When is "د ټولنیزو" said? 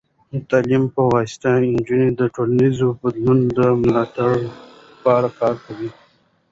2.19-2.87